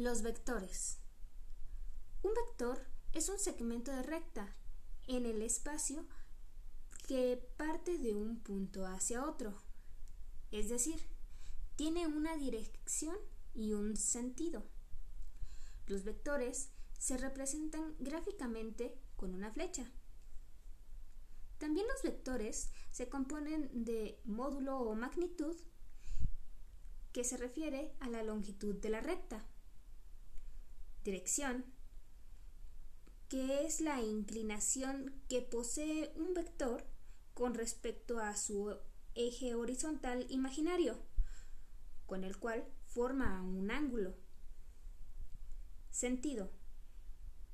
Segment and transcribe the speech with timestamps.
[0.00, 0.96] Los vectores.
[2.22, 4.56] Un vector es un segmento de recta
[5.06, 6.06] en el espacio
[7.06, 9.52] que parte de un punto hacia otro.
[10.52, 11.02] Es decir,
[11.76, 13.14] tiene una dirección
[13.52, 14.64] y un sentido.
[15.86, 19.92] Los vectores se representan gráficamente con una flecha.
[21.58, 25.56] También los vectores se componen de módulo o magnitud
[27.12, 29.44] que se refiere a la longitud de la recta
[31.04, 31.64] dirección,
[33.28, 36.84] que es la inclinación que posee un vector
[37.34, 38.76] con respecto a su
[39.14, 40.98] eje horizontal imaginario,
[42.06, 44.14] con el cual forma un ángulo.
[45.90, 46.50] Sentido,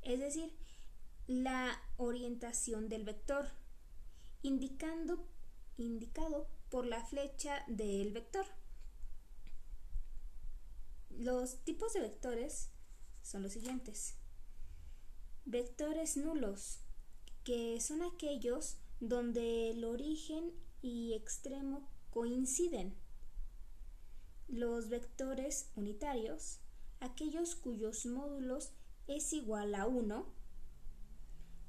[0.02, 0.56] es decir,
[1.26, 3.46] la orientación del vector,
[4.42, 5.28] indicando,
[5.76, 8.46] indicado por la flecha del vector.
[11.10, 12.70] Los tipos de vectores
[13.26, 14.14] son los siguientes.
[15.44, 16.78] Vectores nulos,
[17.44, 22.94] que son aquellos donde el origen y extremo coinciden.
[24.48, 26.60] Los vectores unitarios,
[27.00, 28.70] aquellos cuyos módulos
[29.08, 30.24] es igual a 1.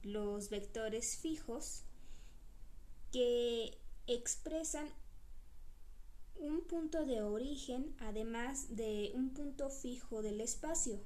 [0.04, 1.84] Los vectores fijos,
[3.12, 4.88] que expresan
[6.36, 11.02] un punto de origen además de un punto fijo del espacio.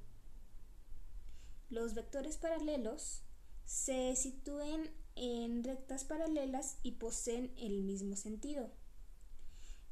[1.71, 3.23] Los vectores paralelos
[3.63, 8.69] se sitúen en rectas paralelas y poseen el mismo sentido.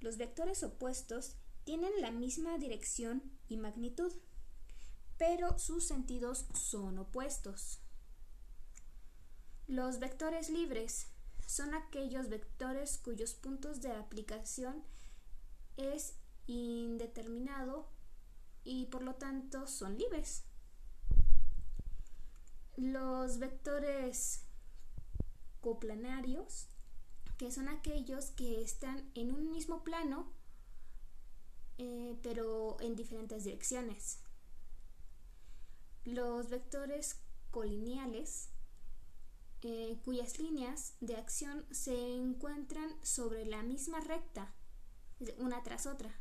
[0.02, 4.12] Los vectores opuestos tienen la misma dirección y magnitud,
[5.18, 7.80] pero sus sentidos son opuestos.
[9.66, 11.08] Los vectores libres
[11.48, 14.84] son aquellos vectores cuyos puntos de aplicación
[15.78, 17.88] es indeterminado
[18.66, 20.44] y por lo tanto son libres.
[22.80, 24.46] Los vectores
[25.60, 26.70] coplanarios,
[27.38, 30.32] que son aquellos que están en un mismo plano,
[31.78, 34.20] eh, pero en diferentes direcciones.
[36.06, 37.20] Los vectores
[37.52, 38.48] colineales,
[39.62, 44.54] eh, cuyas líneas de acción se encuentran sobre la misma recta,
[45.38, 46.18] una tras otra.